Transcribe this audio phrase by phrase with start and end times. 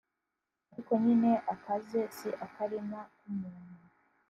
[0.71, 3.75] ariko nyine akaze si akarima k’umuntu